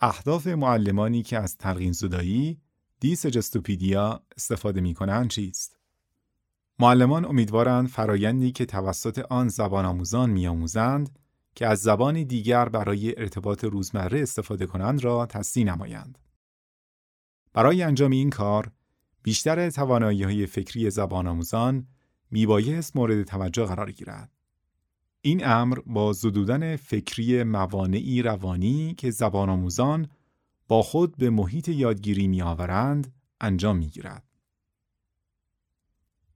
[0.00, 2.60] اهداف معلمانی که از تلقین زدایی
[3.00, 5.78] دیس جستوپیدیا استفاده می کنند چیست؟
[6.78, 11.18] معلمان امیدوارند فرایندی که توسط آن زبان آموزان میآموزند
[11.54, 16.18] که از زبانی دیگر برای ارتباط روزمره استفاده کنند را تصدیح نمایند.
[17.52, 18.72] برای انجام این کار،
[19.22, 21.86] بیشتر توانایی های فکری زبان آموزان
[22.30, 24.30] میبایست مورد توجه قرار گیرد.
[25.20, 30.08] این امر با زدودن فکری موانعی روانی که زبان آموزان
[30.68, 34.24] با خود به محیط یادگیری می آورند انجام می گیرد.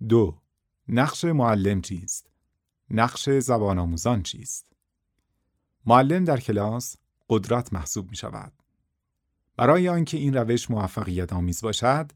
[0.09, 0.41] دو
[0.89, 2.31] نقش معلم چیست؟
[2.91, 4.76] نقش زبان آموزان چیست؟
[5.87, 6.97] معلم در کلاس
[7.29, 8.53] قدرت محسوب می شود.
[9.57, 12.13] برای آنکه این روش موفقیت آمیز باشد،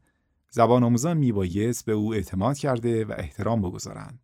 [0.49, 4.19] زبان آموزان می بایست به او اعتماد کرده و احترام بگذارند.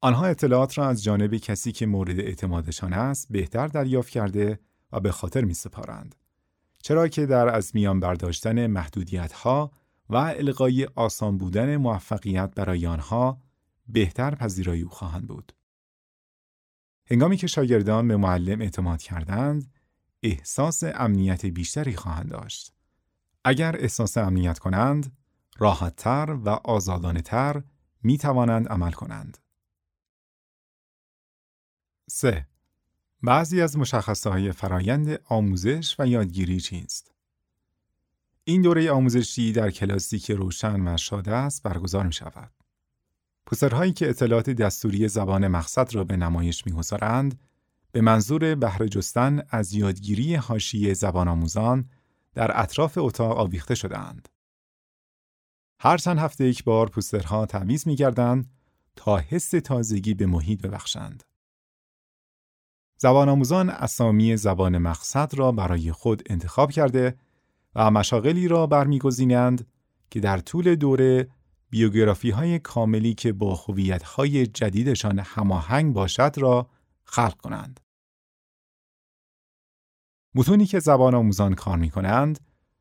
[0.00, 4.58] آنها اطلاعات را از جانب کسی که مورد اعتمادشان است بهتر دریافت کرده
[4.92, 6.14] و به خاطر می سپارند.
[6.82, 9.70] چرا که در از میان برداشتن محدودیت ها
[10.10, 13.40] و القای آسان بودن موفقیت برای آنها
[13.88, 15.52] بهتر پذیرایی او خواهند بود.
[17.10, 19.72] هنگامی که شاگردان به معلم اعتماد کردند،
[20.22, 22.72] احساس امنیت بیشتری خواهند داشت.
[23.44, 25.16] اگر احساس امنیت کنند،
[25.58, 27.62] راحتتر و آزادانه تر
[28.02, 29.38] می توانند عمل کنند.
[32.10, 32.46] 3.
[33.22, 37.14] بعضی از مشخصه های فرایند آموزش و یادگیری چیست؟
[38.44, 42.57] این دوره آموزشی در کلاسی که روشن و شاده است برگزار می شود.
[43.48, 47.40] پوسترهایی که اطلاعات دستوری زبان مقصد را به نمایش می‌گذارند
[47.92, 51.88] به منظور بهره جستن از یادگیری حاشیه زبان آموزان
[52.34, 54.28] در اطراف اتاق آویخته شدهاند.
[55.80, 58.50] هر چند هفته یک بار پوسترها تعویض می‌گردند
[58.96, 61.24] تا حس تازگی به محیط ببخشند.
[62.98, 67.18] زبان آموزان اسامی زبان مقصد را برای خود انتخاب کرده
[67.74, 69.66] و مشاغلی را برمیگزینند
[70.10, 71.28] که در طول دوره
[71.70, 76.70] بیوگرافی های کاملی که با خویت های جدیدشان هماهنگ باشد را
[77.04, 77.80] خلق کنند.
[80.34, 82.40] متونی که زبان آموزان کار می کنند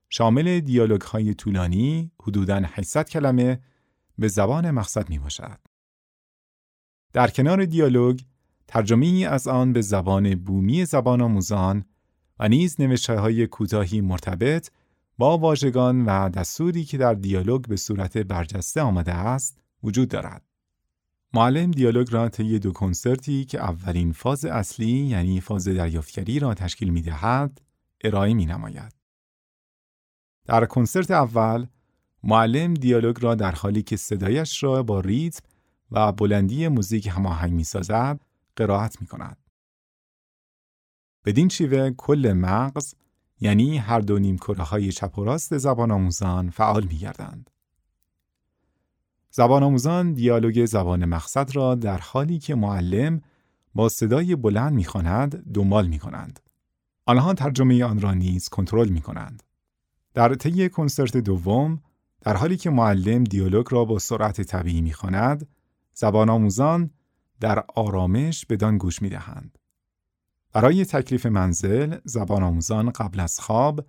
[0.10, 3.62] شامل دیالوگ های طولانی حدوداً 800 کلمه
[4.17, 5.60] به زبان مقصد می باشد.
[7.13, 8.19] در کنار دیالوگ
[8.67, 11.86] ترجمه از آن به زبان بومی زبان آموزان
[12.39, 14.69] و نیز نوشته های کوتاهی مرتبط
[15.17, 20.43] با واژگان و دستوری که در دیالوگ به صورت برجسته آمده است وجود دارد.
[21.34, 26.89] معلم دیالوگ را طی دو کنسرتی که اولین فاز اصلی یعنی فاز دریافتگری را تشکیل
[26.89, 27.62] می دهد
[28.03, 28.93] ارائه می نماید.
[30.45, 31.67] در کنسرت اول
[32.23, 35.41] معلم دیالوگ را در حالی که صدایش را با ریتم
[35.91, 38.19] و بلندی موزیک هماهنگ می سازد
[38.56, 39.38] قرائت می کند.
[41.25, 42.93] بدین شیوه کل مغز
[43.39, 47.50] یعنی هر دو نیم کره های چپ و راست زبان آموزان فعال می گردند.
[49.32, 53.21] زبان آموزان دیالوگ زبان مقصد را در حالی که معلم
[53.76, 56.39] با صدای بلند می‌خواند دنبال می کنند.
[57.06, 59.43] آنها ترجمه آن را نیز کنترل می کنند.
[60.13, 61.82] در طی کنسرت دوم
[62.21, 65.47] در حالی که معلم دیالوگ را با سرعت طبیعی می‌خواند
[65.93, 66.91] زبان آموزان
[67.39, 69.58] در آرامش بدان گوش می دهند.
[70.58, 73.86] برای تکلیف منزل زبان آموزان قبل از خواب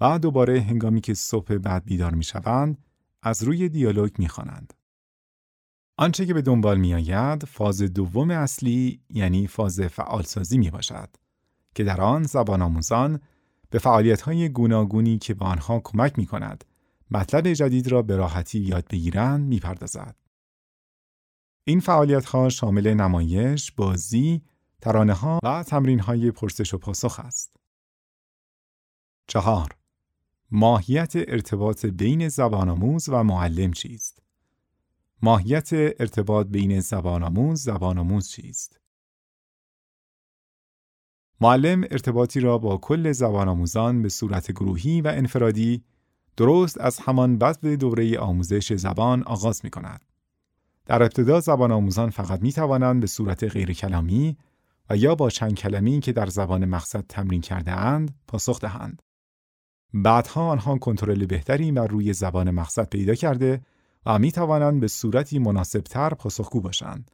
[0.00, 2.78] و دوباره هنگامی که صبح بعد بیدار می شوند
[3.22, 4.74] از روی دیالوگ می خوانند.
[5.96, 11.08] آنچه که به دنبال می آید فاز دوم اصلی یعنی فاز فعالسازی می باشد
[11.74, 13.20] که در آن زبان آموزان
[13.70, 16.64] به فعالیت های گوناگونی که به آنها کمک می کند
[17.10, 20.16] مطلب جدید را به راحتی یاد بگیرند می پردازد.
[21.64, 24.42] این فعالیت ها شامل نمایش، بازی،
[24.82, 27.56] ترانه ها و تمرین های پرسش و پاسخ است.
[29.26, 29.76] چهار
[30.50, 34.22] ماهیت ارتباط بین زبان آموز و معلم چیست؟
[35.22, 38.80] ماهیت ارتباط بین زبان آموز زبان آموز چیست؟
[41.40, 45.84] معلم ارتباطی را با کل زبان آموزان به صورت گروهی و انفرادی
[46.36, 50.00] درست از همان بدو دوره آموزش زبان آغاز می کند.
[50.86, 54.36] در ابتدا زبان آموزان فقط می توانند به صورت غیر کلامی
[54.90, 59.02] و یا با چند کلمه‌ای که در زبان مقصد تمرین کرده اند پاسخ دهند.
[59.94, 63.62] بعدها آنها کنترل بهتری بر روی زبان مقصد پیدا کرده
[64.06, 67.10] و می توانند به صورتی مناسبتر پاسخگو باشند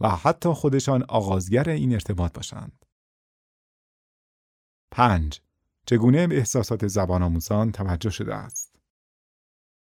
[0.00, 2.84] و حتی خودشان آغازگر این ارتباط باشند.
[4.90, 5.40] 5.
[5.86, 8.76] چگونه به احساسات زبان آموزان توجه شده است؟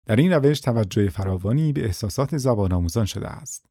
[0.07, 3.66] در این روش توجه فراوانی به احساسات زبان آموزان شده است.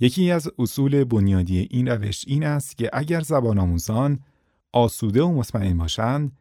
[0.00, 4.20] یکی از اصول بنیادی این روش این است که اگر زبان آموزان
[4.72, 6.38] آسوده و مطمئن باشند،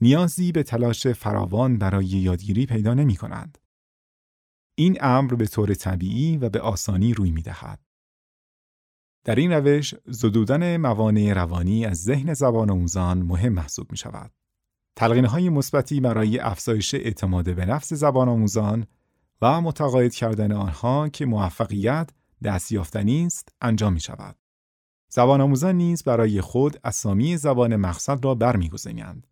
[0.00, 3.58] نیازی به تلاش فراوان برای یادگیری پیدا نمی کنند.
[4.74, 7.80] این امر به طور طبیعی و به آسانی روی می دهد.
[9.24, 14.30] در این روش زدودن موانع روانی از ذهن زبان آموزان مهم محسوب می شود.
[14.96, 18.86] تلقین های مثبتی برای افزایش اعتماد به نفس زبان آموزان
[19.42, 22.10] و متقاعد کردن آنها که موفقیت
[22.44, 24.36] دستیافتنی است انجام می شود.
[25.08, 29.26] زبان آموزان نیز برای خود اسامی زبان مقصد را برمیگزینند.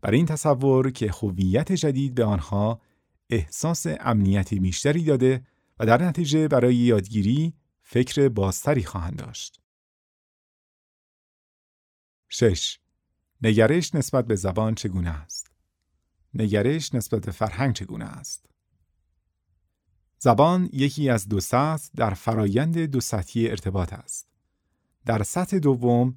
[0.00, 2.80] بر این تصور که هویت جدید به آنها
[3.30, 5.46] احساس امنیت بیشتری داده
[5.78, 9.60] و در نتیجه برای یادگیری فکر بازتری خواهند داشت.
[12.28, 12.78] 6.
[13.42, 15.50] نگرش نسبت به زبان چگونه است؟
[16.34, 18.46] نگرش نسبت به فرهنگ چگونه است؟
[20.18, 24.26] زبان یکی از دو سطح در فرایند دو سطحی ارتباط است.
[25.06, 26.14] در سطح دوم،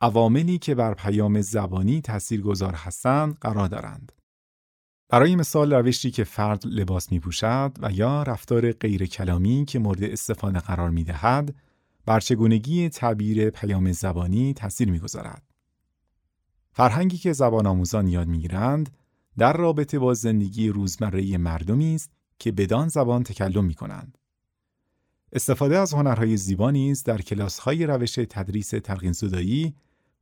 [0.00, 4.12] عواملی که بر پیام زبانی تاثیرگذار هستند قرار دارند.
[5.08, 10.04] برای مثال روشی که فرد لباس می پوشد و یا رفتار غیر کلامی که مورد
[10.04, 11.54] استفاده قرار می دهد
[12.06, 15.42] بر چگونگی تعبیر پیام زبانی تاثیر می گذارد.
[16.72, 18.90] فرهنگی که زبان آموزان یاد می گیرند
[19.38, 24.18] در رابطه با زندگی روزمره مردمی است که بدان زبان تکلم می کنند.
[25.32, 29.74] استفاده از هنرهای زیبا نیز در کلاس‌های روش تدریس تلقین زدایی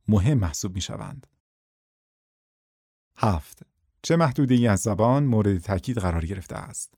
[0.07, 1.27] مهم محسوب می شوند.
[3.17, 3.65] هفت
[4.01, 6.93] چه محدوده از زبان مورد تاکید قرار گرفته است؟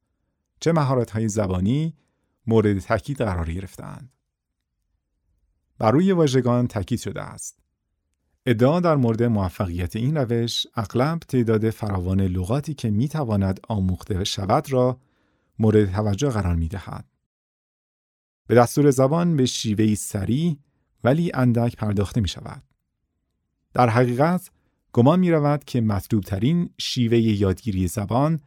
[0.59, 1.93] چه مهارت‌های زبانی
[2.47, 4.11] مورد تاکید قرار گرفتهاند؟
[5.77, 7.59] بر روی واژگان تاکید شده است.
[8.45, 14.71] ادعا در مورد موفقیت این روش اغلب تعداد فراوان لغاتی که می تواند آموخته شود
[14.71, 14.99] را
[15.59, 17.05] مورد توجه قرار می دهد.
[18.47, 20.57] به دستور زبان به شیوهی سریع
[21.03, 22.63] ولی اندک پرداخته می شود.
[23.73, 24.51] در حقیقت
[24.93, 28.39] گمان می رود که مطلوب ترین شیوه یادگیری زبان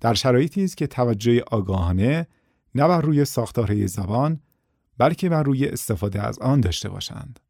[0.00, 2.26] در شرایطی است که توجه آگاهانه
[2.74, 4.40] نه بر روی ساختارهای زبان
[4.98, 7.40] بلکه بر روی استفاده از آن داشته باشند.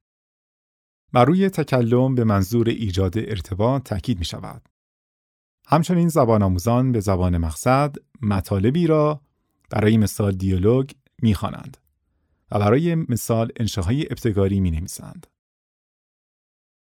[1.12, 4.68] بر روی تکلم به منظور ایجاد ارتباط تاکید می شود.
[5.66, 9.20] همچنین زبان آموزان به زبان مقصد مطالبی را
[9.70, 10.90] برای مثال دیالوگ
[11.22, 11.76] می خوانند
[12.50, 15.26] و برای مثال انشاهای ابتگاری می نویسند.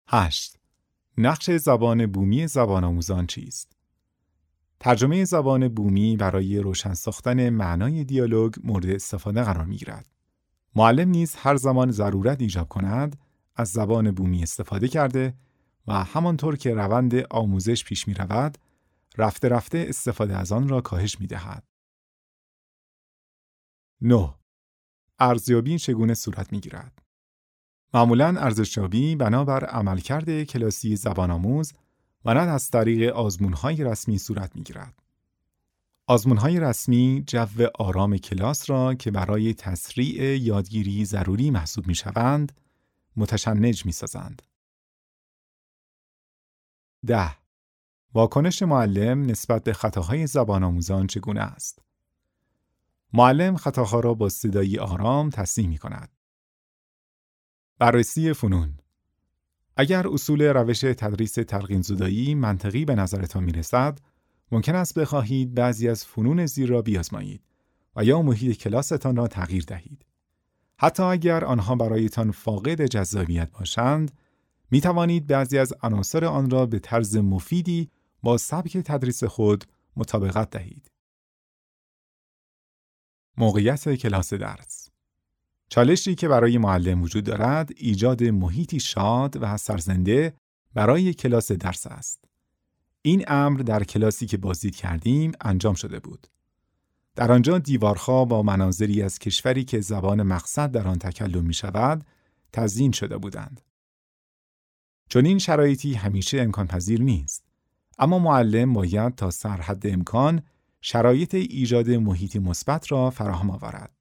[0.07, 0.57] 8.
[1.17, 3.71] نقش زبان بومی زبان آموزان چیست؟
[4.79, 10.05] ترجمه زبان بومی برای روشن ساختن معنای دیالوگ مورد استفاده قرار می گیرد.
[10.75, 13.19] معلم نیز هر زمان ضرورت ایجاب کند
[13.55, 15.33] از زبان بومی استفاده کرده
[15.87, 18.57] و همانطور که روند آموزش پیش می رود،
[19.17, 21.63] رفته رفته استفاده از آن را کاهش می دهد.
[24.01, 24.35] 9.
[25.19, 27.01] ارزیابی چگونه صورت می گیرد؟
[27.93, 31.73] معمولا ارزشیابی بنابر عملکرد کلاسی زبان آموز
[32.25, 35.03] و نه از طریق آزمونهای رسمی صورت می گیرد.
[36.07, 42.51] آزمونهای رسمی جو آرام کلاس را که برای تسریع یادگیری ضروری محسوب می شوند،
[43.15, 44.41] متشنج می سازند.
[47.07, 47.40] ده
[48.13, 51.81] واکنش معلم نسبت به خطاهای زبان آموزان چگونه است؟
[53.13, 56.09] معلم خطاها را با صدایی آرام تصحیح می کند.
[57.79, 58.77] بررسی فنون
[59.77, 63.99] اگر اصول روش تدریس تلقین زدایی منطقی به نظرتان می رسد،
[64.51, 67.41] ممکن است بخواهید بعضی از فنون زیر را بیازمایید
[67.95, 70.05] و یا محیط کلاستان را تغییر دهید.
[70.77, 74.11] حتی اگر آنها برایتان فاقد جذابیت باشند،
[74.71, 77.89] می توانید بعضی از عناصر آن را به طرز مفیدی
[78.23, 79.65] با سبک تدریس خود
[79.95, 80.91] مطابقت دهید.
[83.37, 84.89] موقعیت کلاس درس
[85.69, 90.33] چالشی که برای معلم وجود دارد ایجاد محیطی شاد و سرزنده
[90.73, 92.25] برای کلاس درس است.
[93.01, 96.27] این امر در کلاسی که بازدید کردیم انجام شده بود.
[97.15, 102.05] در آنجا دیوارها با مناظری از کشوری که زبان مقصد در آن تکلم می شود
[102.53, 103.61] تزیین شده بودند.
[105.09, 107.50] چون این شرایطی همیشه امکان پذیر نیست.
[108.01, 110.41] اما معلم باید تا سرحد امکان
[110.81, 113.91] شرایط ایجاد محیطی مثبت را فراهم آورد.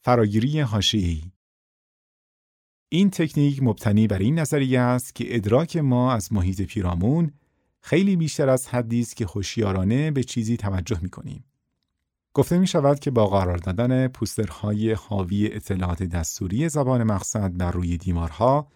[0.00, 1.22] فراگیری حاشیه‌ای
[2.88, 7.32] این تکنیک مبتنی بر این نظریه است که ادراک ما از محیط پیرامون
[7.80, 11.44] خیلی بیشتر از حدی است که هوشیارانه به چیزی توجه می کنیم.
[12.34, 17.96] گفته می شود که با قرار دادن پوسترهای حاوی اطلاعات دستوری زبان مقصد بر روی
[17.96, 18.68] دیوارها،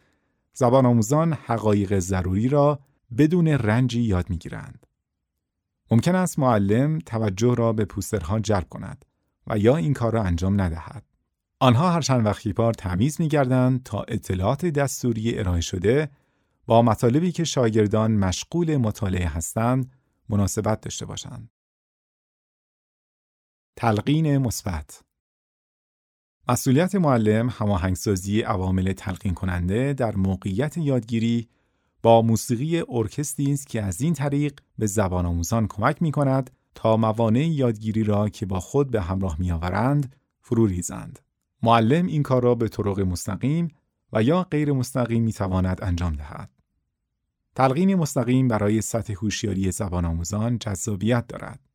[0.52, 2.80] زبان آموزان حقایق ضروری را
[3.18, 4.86] بدون رنجی یاد می گیرند.
[5.90, 9.04] ممکن است معلم توجه را به پوسترها جلب کند
[9.46, 11.04] و یا این کار را انجام ندهد.
[11.60, 16.10] آنها هر چند وقتی بار تمیز می گردند تا اطلاعات دستوری ارائه شده
[16.66, 19.92] با مطالبی که شاگردان مشغول مطالعه هستند
[20.28, 21.50] مناسبت داشته باشند.
[23.76, 25.02] تلقین مثبت
[26.50, 31.48] مسئولیت معلم هماهنگسازی عوامل تلقین کننده در موقعیت یادگیری
[32.02, 36.96] با موسیقی ارکستری است که از این طریق به زبان آموزان کمک می کند تا
[36.96, 41.18] موانع یادگیری را که با خود به همراه می آورند فرو ریزند.
[41.62, 43.68] معلم این کار را به طرق مستقیم
[44.12, 46.50] و یا غیر مستقیم می تواند انجام دهد.
[47.54, 51.67] تلقین مستقیم برای سطح هوشیاری زبان آموزان جذابیت دارد.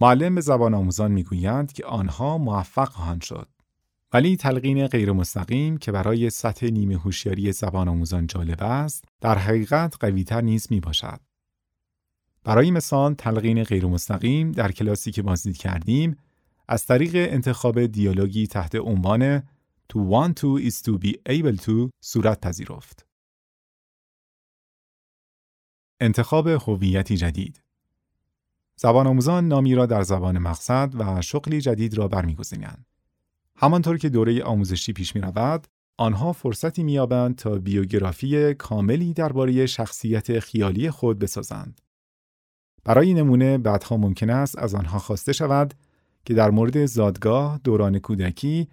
[0.00, 3.48] معلم به زبان آموزان می‌گویند که آنها موفق خواهند شد.
[4.12, 9.96] ولی تلقین غیر مستقیم که برای سطح نیمه هوشیاری زبان آموزان جالب است، در حقیقت
[10.00, 11.20] قویتر نیز می باشد.
[12.44, 16.16] برای مثال تلقین غیر مستقیم در کلاسی که بازدید کردیم
[16.68, 19.42] از طریق انتخاب دیالوگی تحت عنوان
[19.92, 23.06] To want to is to be able to صورت پذیرفت.
[26.00, 27.63] انتخاب هویتی جدید
[28.76, 32.86] زبان آموزان نامی را در زبان مقصد و شغلی جدید را برمیگزینند.
[33.56, 35.66] همانطور که دوره آموزشی پیش می رود،
[35.96, 41.80] آنها فرصتی می‌یابند تا بیوگرافی کاملی درباره شخصیت خیالی خود بسازند.
[42.84, 45.74] برای نمونه بعدها ممکن است از آنها خواسته شود
[46.24, 48.68] که در مورد زادگاه، دوران کودکی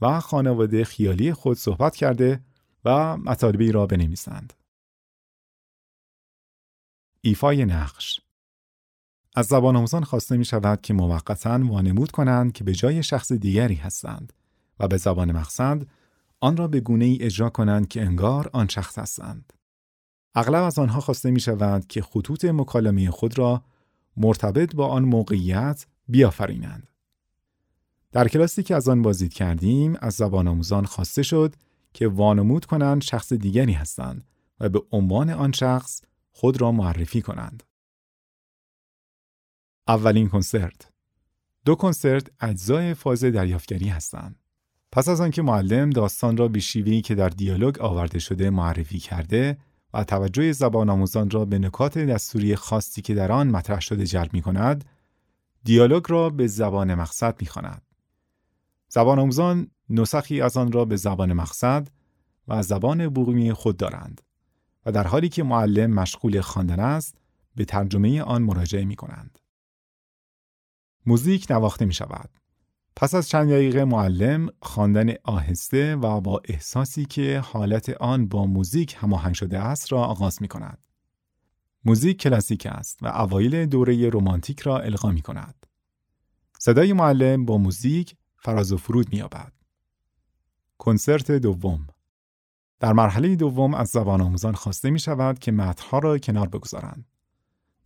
[0.00, 2.40] و خانواده خیالی خود صحبت کرده
[2.84, 4.52] و مطالبی را بنویسند.
[7.20, 8.20] ایفای نقش
[9.36, 13.74] از زبان آموزان خواسته می شود که موقتا وانمود کنند که به جای شخص دیگری
[13.74, 14.32] هستند
[14.80, 15.86] و به زبان مقصد
[16.40, 19.52] آن را به گونه ای اجرا کنند که انگار آن شخص هستند.
[20.34, 23.62] اغلب از آنها خواسته می شود که خطوط مکالمه خود را
[24.16, 26.88] مرتبط با آن موقعیت بیافرینند.
[28.12, 31.54] در کلاسی که از آن بازدید کردیم از زبان آموزان خواسته شد
[31.92, 34.24] که وانمود کنند شخص دیگری هستند
[34.60, 37.62] و به عنوان آن شخص خود را معرفی کنند.
[39.88, 40.88] اولین کنسرت
[41.64, 44.36] دو کنسرت اجزای فاز دریافتگری هستند.
[44.92, 49.58] پس از آنکه معلم داستان را به شیوهی که در دیالوگ آورده شده معرفی کرده
[49.94, 54.32] و توجه زبان آموزان را به نکات دستوری خاصی که در آن مطرح شده جلب
[54.34, 54.84] می کند،
[55.64, 57.82] دیالوگ را به زبان مقصد می خواند.
[58.88, 61.88] زبان آموزان نسخی از آن را به زبان مقصد
[62.48, 64.20] و زبان بومی خود دارند
[64.86, 67.18] و در حالی که معلم مشغول خواندن است
[67.56, 69.38] به ترجمه آن مراجعه می کنند.
[71.06, 72.30] موزیک نواخته می شود.
[72.96, 78.96] پس از چند دقیقه معلم خواندن آهسته و با احساسی که حالت آن با موزیک
[78.98, 80.78] هماهنگ شده است را آغاز می کند.
[81.84, 85.66] موزیک کلاسیک است و اوایل دوره رمانتیک را القا می کند.
[86.58, 89.52] صدای معلم با موزیک فراز و فرود می یابد.
[90.78, 91.86] کنسرت دوم
[92.80, 97.04] در مرحله دوم از زبان آموزان خواسته می شود که متنها را کنار بگذارند.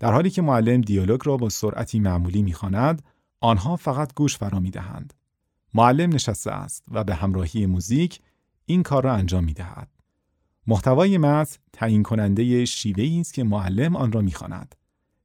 [0.00, 3.02] در حالی که معلم دیالوگ را با سرعتی معمولی می‌خواند
[3.40, 5.14] آنها فقط گوش فرا دهند.
[5.74, 8.20] معلم نشسته است و به همراهی موزیک
[8.66, 9.88] این کار را انجام می دهد.
[10.66, 14.74] محتوای متن تعیین کننده شیوه است که معلم آن را می‌خواند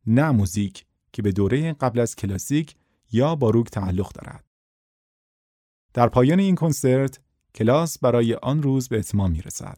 [0.07, 2.76] نه موزیک که به دوره قبل از کلاسیک
[3.11, 4.45] یا باروک تعلق دارد
[5.93, 7.19] در پایان این کنسرت
[7.55, 9.78] کلاس برای آن روز به اتمام می رسد.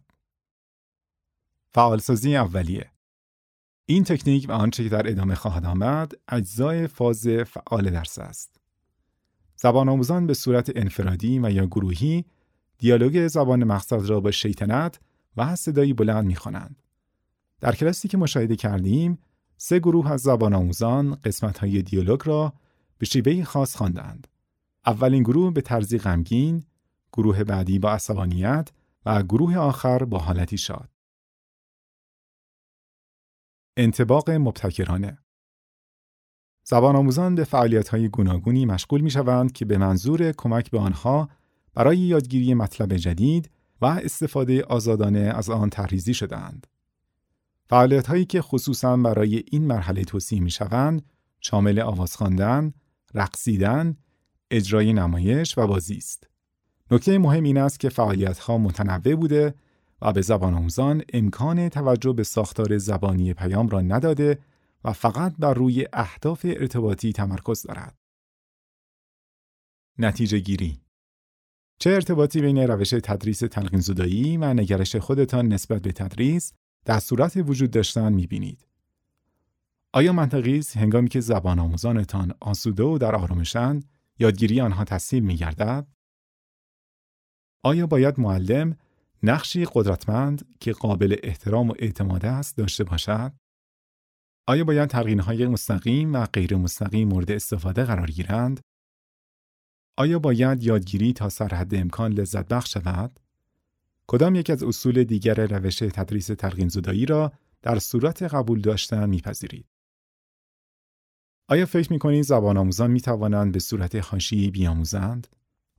[1.69, 2.91] فعالسازی اولیه
[3.89, 8.59] این تکنیک و آنچه که در ادامه خواهد آمد اجزای فاز فعال درس است.
[9.55, 12.25] زبان آموزان به صورت انفرادی و یا گروهی
[12.77, 14.99] دیالوگ زبان مقصد را با شیطنت
[15.37, 16.83] و صدایی بلند می‌خوانند.
[17.59, 19.17] در کلاسی که مشاهده کردیم،
[19.57, 22.53] سه گروه از زبان آموزان قسمت های دیالوگ را
[22.97, 24.27] به شیوهی خاص خواندند.
[24.85, 26.65] اولین گروه به طرزی غمگین،
[27.13, 28.69] گروه بعدی با عصبانیت
[29.05, 30.89] و گروه آخر با حالتی شاد.
[33.79, 35.17] انتباق مبتکرانه
[36.63, 41.29] زبان آموزان به فعالیت های گوناگونی مشغول می شوند که به منظور کمک به آنها
[41.73, 43.49] برای یادگیری مطلب جدید
[43.81, 46.67] و استفاده آزادانه از آن تحریزی شدهاند.
[47.65, 51.05] فعالیت هایی که خصوصا برای این مرحله توصیه می شوند
[51.41, 52.73] شامل آواز خواندن،
[53.13, 53.97] رقصیدن،
[54.51, 56.27] اجرای نمایش و بازی است.
[56.91, 59.53] نکته مهم این است که فعالیت‌ها متنوع بوده
[60.01, 64.39] و به زبان آموزان امکان توجه به ساختار زبانی پیام را نداده
[64.83, 67.97] و فقط بر روی اهداف ارتباطی تمرکز دارد.
[69.97, 70.81] نتیجه گیری
[71.79, 76.53] چه ارتباطی بین روش تدریس تلقین زدایی و نگرش خودتان نسبت به تدریس
[76.85, 78.67] در صورت وجود داشتن می‌بینید؟
[79.93, 83.85] آیا منطقی است هنگامی که زبان آموزانتان آسوده و در آرامشند
[84.19, 85.87] یادگیری آنها تسهیل میگردد؟
[87.63, 88.77] آیا باید معلم
[89.23, 93.33] نقشی قدرتمند که قابل احترام و اعتماد است داشته باشد؟
[94.47, 98.59] آیا باید ترقینهای مستقیم و غیر مستقیم مورد استفاده قرار گیرند؟
[99.97, 103.19] آیا باید یادگیری تا سرحد امکان لذت بخش شود؟
[104.07, 109.65] کدام یک از اصول دیگر روش تدریس تلقین زدایی را در صورت قبول داشتن میپذیرید؟
[111.47, 115.27] آیا فکر می کنید زبان آموزان می توانند به صورت حاشیه‌ای بیاموزند؟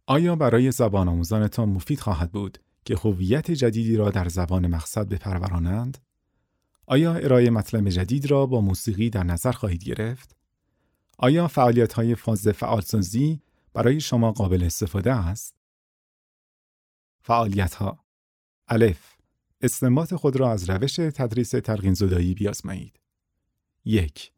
[0.07, 2.59] آیا برای زبان آموزانتان مفید خواهد بود
[2.89, 5.99] که هویت جدیدی را در زبان مقصد بپرورانند؟
[6.86, 10.36] آیا ارائه مطلب جدید را با موسیقی در نظر خواهید گرفت؟
[11.18, 15.55] آیا فعالیت های فاز فعالسازی برای شما قابل استفاده است؟
[17.20, 18.05] فعالیت ها
[18.68, 19.16] الف
[19.61, 23.01] استنباط خود را از روش تدریس تلقین زدایی بیازمایید.
[23.84, 24.32] یک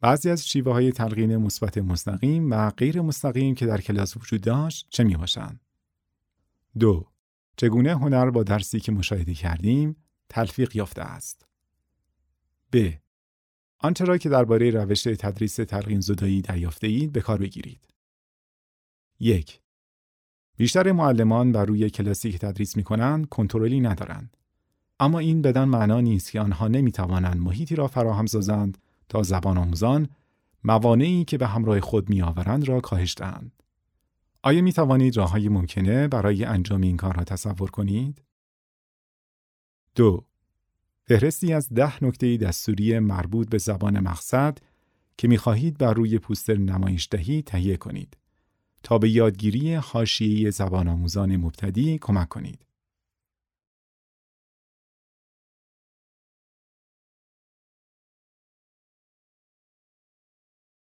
[0.00, 4.86] بعضی از شیوه های تلقین مثبت مستقیم و غیر مستقیم که در کلاس وجود داشت
[4.90, 5.60] چه می باشند؟
[6.78, 7.06] دو
[7.58, 9.96] چگونه هنر با درسی که مشاهده کردیم
[10.28, 11.46] تلفیق یافته است؟
[12.72, 12.90] ب.
[13.78, 17.88] آنچه را که درباره روش تدریس تلقین زدایی دریافته اید به کار بگیرید.
[19.20, 19.60] یک
[20.56, 24.36] بیشتر معلمان بر روی کلاسی که تدریس می کنند کنترلی ندارند.
[25.00, 28.78] اما این بدان معنا نیست که آنها نمی توانند محیطی را فراهم سازند
[29.08, 30.08] تا زبان آموزان
[30.64, 33.57] موانعی که به همراه خود می آورند را کاهش دهند.
[34.42, 38.22] آیا می توانید راه های ممکنه برای انجام این کار را تصور کنید؟
[39.94, 40.24] دو
[41.04, 44.58] فهرستی از ده نکته دستوری مربوط به زبان مقصد
[45.18, 48.16] که می خواهید بر روی پوستر نمایش دهی تهیه کنید
[48.82, 52.67] تا به یادگیری حاشیه‌ای زبان آموزان مبتدی کمک کنید.